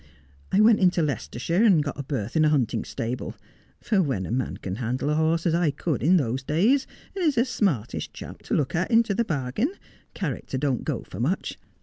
[0.51, 3.35] I went into Leicestershire, and got a berth in a hunting stable;
[3.81, 7.23] for when a man can handle a horse as I could in those days, and
[7.23, 9.67] is a smartish chap to look at into the bar gain,
[10.15, 11.59] character don't go for much.